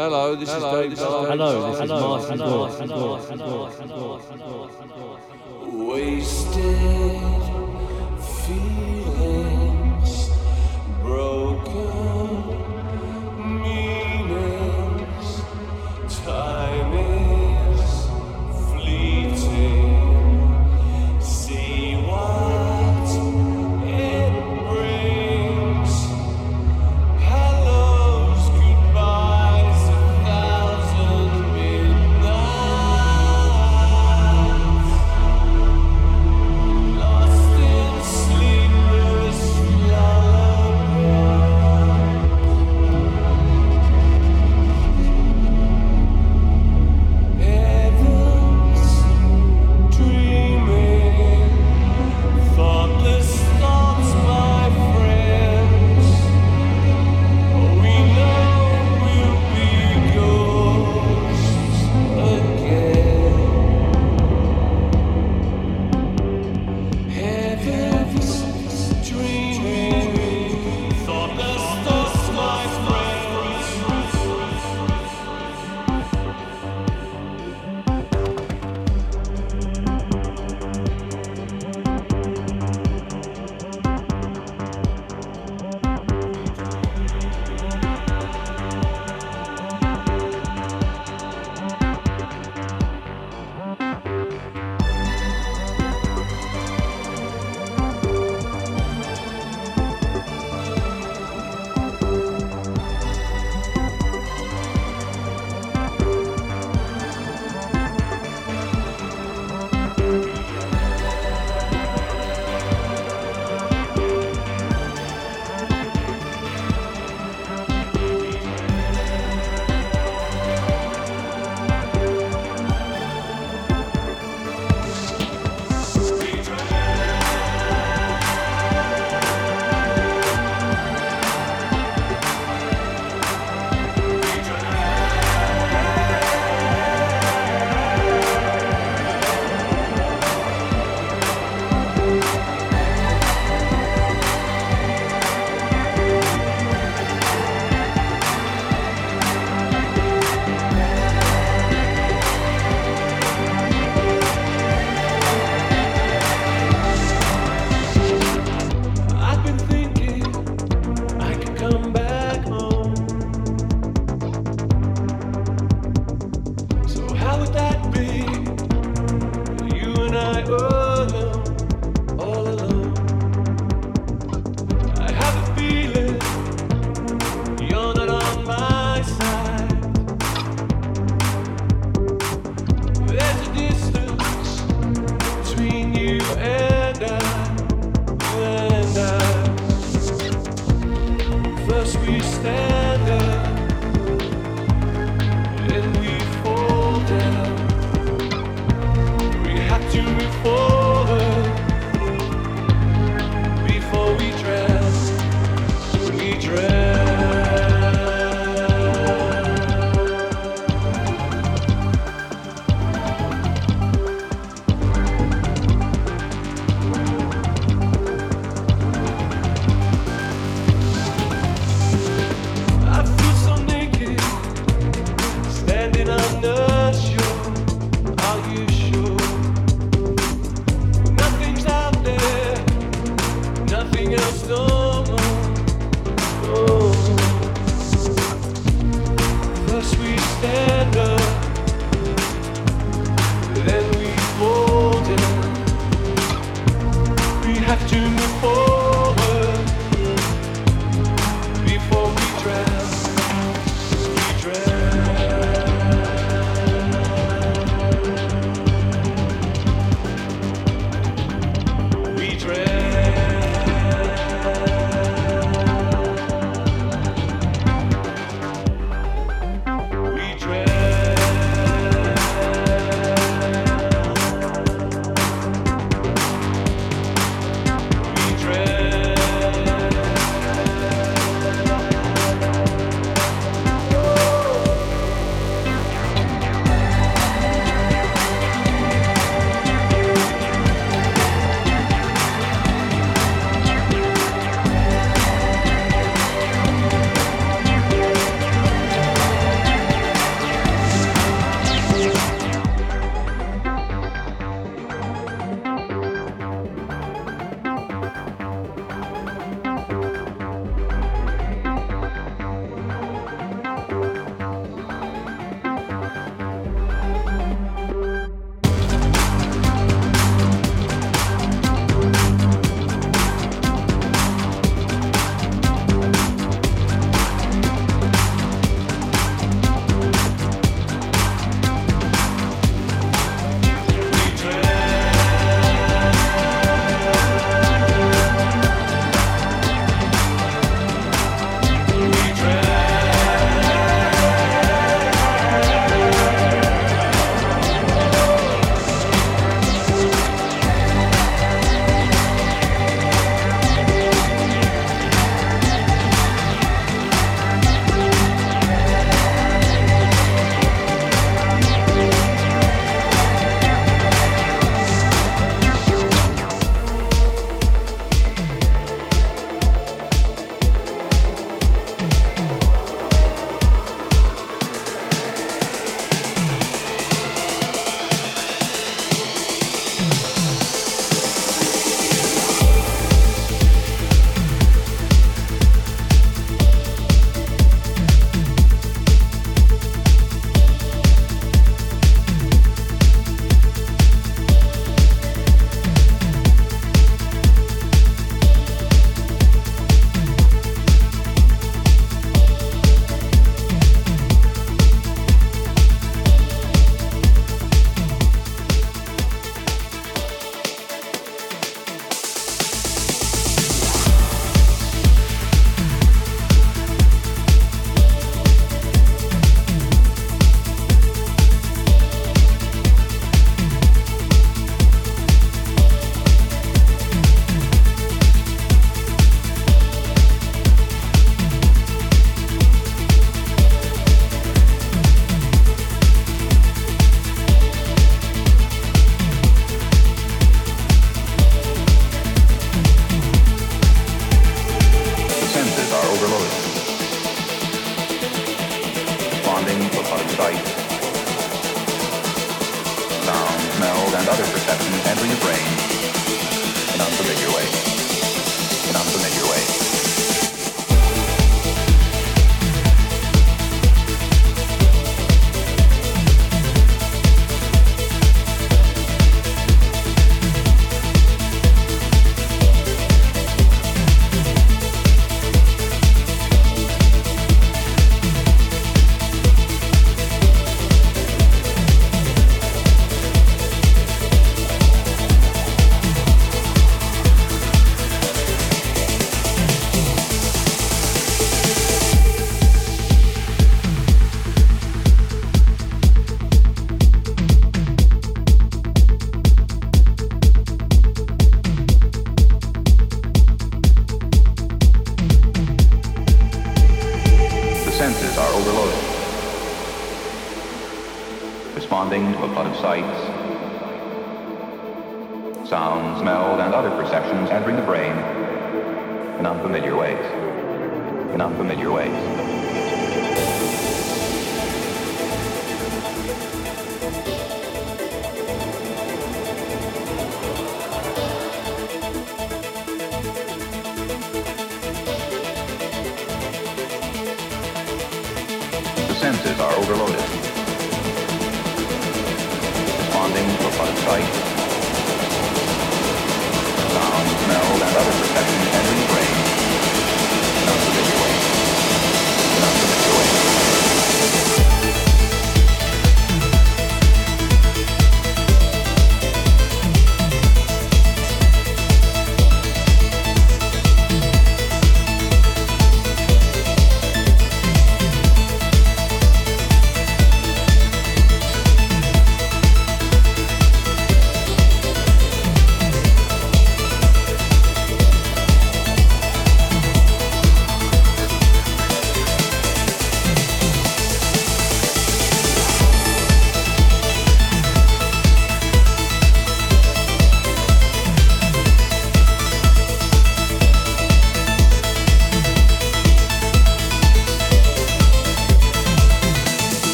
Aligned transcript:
Hello, 0.00 0.34
this 0.34 0.48
is 0.48 0.62
Dave. 0.62 0.98
Hello, 0.98 1.72
this 1.72 1.80
is 1.82 1.90
Martin 1.90 2.38
Gore. 2.38 4.10
Wasted. 5.86 7.69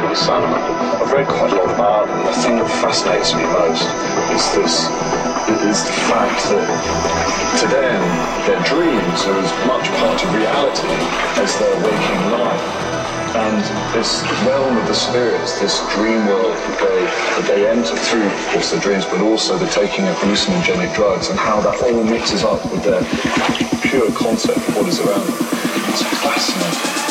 the 0.00 0.14
sun. 0.14 0.42
I've 0.42 1.12
read 1.12 1.28
quite 1.28 1.52
a 1.52 1.56
lot 1.56 1.70
about 1.70 2.06
them. 2.08 2.26
The 2.26 2.32
thing 2.42 2.56
that 2.58 2.70
fascinates 2.82 3.34
me 3.34 3.44
most 3.54 3.86
is 4.34 4.44
this, 4.56 4.74
is 5.68 5.84
the 5.86 5.96
fact 6.10 6.40
that 6.50 6.66
to 7.60 7.66
them, 7.70 8.00
their 8.48 8.58
dreams 8.66 9.18
are 9.30 9.38
as 9.38 9.52
much 9.70 9.86
part 10.02 10.18
of 10.18 10.34
reality 10.34 10.94
as 11.38 11.54
their 11.58 11.76
waking 11.84 12.22
life. 12.32 12.64
And 13.34 13.62
this 13.94 14.22
realm 14.46 14.76
of 14.78 14.86
the 14.86 14.94
spirits, 14.94 15.60
this 15.60 15.78
dream 15.94 16.26
world 16.26 16.54
that 16.54 16.78
they, 16.78 17.00
that 17.38 17.46
they 17.46 17.68
enter 17.68 17.94
through, 17.94 18.26
of 18.26 18.46
course, 18.50 18.70
the 18.70 18.80
dreams, 18.80 19.04
but 19.04 19.20
also 19.20 19.58
the 19.58 19.68
taking 19.68 20.06
of 20.06 20.14
hallucinogenic 20.16 20.94
drugs 20.94 21.28
and 21.30 21.38
how 21.38 21.60
that 21.60 21.82
all 21.82 22.04
mixes 22.04 22.42
up 22.42 22.62
with 22.70 22.82
their 22.82 23.02
pure 23.82 24.10
concept 24.12 24.58
of 24.58 24.76
what 24.76 24.88
is 24.88 25.00
around 25.00 25.26
them. 25.26 25.38
It's 25.90 26.02
fascinating. 26.22 27.03